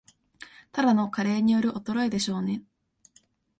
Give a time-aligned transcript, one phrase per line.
[0.71, 2.63] ただの加齢による衰えでしょうね